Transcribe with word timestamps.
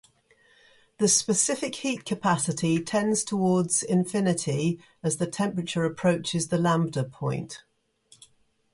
The 0.97 1.07
specific 1.07 1.75
heat 1.75 2.05
capacity 2.05 2.83
tends 2.83 3.23
towards 3.23 3.83
infinity 3.83 4.81
as 5.03 5.17
the 5.17 5.27
temperature 5.27 5.85
approaches 5.85 6.47
the 6.47 6.57
lambda 6.57 7.03
point. 7.03 7.61